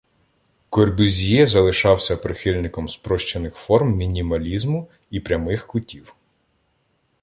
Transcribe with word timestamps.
Корбюзьє 0.69 1.47
залишався 1.47 2.17
прихильником 2.17 2.89
спрощених 2.89 3.55
форм 3.55 3.95
мінімалізму 3.97 4.89
і 5.09 5.19
прямих 5.19 5.67
кутів. 5.67 6.15